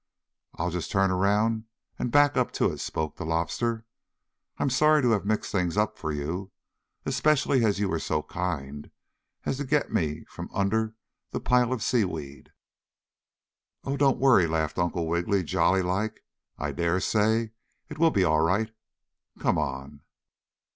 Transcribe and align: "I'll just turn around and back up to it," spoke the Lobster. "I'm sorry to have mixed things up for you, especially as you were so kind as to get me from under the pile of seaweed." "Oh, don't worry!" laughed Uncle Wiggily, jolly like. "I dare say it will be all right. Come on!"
"I'll 0.55 0.71
just 0.71 0.89
turn 0.89 1.11
around 1.11 1.65
and 1.99 2.11
back 2.11 2.35
up 2.35 2.51
to 2.53 2.71
it," 2.71 2.79
spoke 2.79 3.17
the 3.17 3.23
Lobster. 3.23 3.85
"I'm 4.57 4.71
sorry 4.71 5.03
to 5.03 5.11
have 5.11 5.27
mixed 5.27 5.51
things 5.51 5.77
up 5.77 5.95
for 5.99 6.11
you, 6.11 6.49
especially 7.05 7.63
as 7.63 7.77
you 7.79 7.87
were 7.87 7.99
so 7.99 8.23
kind 8.23 8.89
as 9.45 9.57
to 9.57 9.63
get 9.63 9.91
me 9.93 10.23
from 10.27 10.49
under 10.55 10.95
the 11.29 11.39
pile 11.39 11.71
of 11.71 11.83
seaweed." 11.83 12.49
"Oh, 13.83 13.95
don't 13.95 14.17
worry!" 14.17 14.47
laughed 14.47 14.79
Uncle 14.79 15.07
Wiggily, 15.07 15.43
jolly 15.43 15.83
like. 15.83 16.23
"I 16.57 16.71
dare 16.71 16.99
say 16.99 17.51
it 17.87 17.99
will 17.99 18.09
be 18.09 18.23
all 18.23 18.39
right. 18.41 18.73
Come 19.37 19.59
on!" 19.59 20.01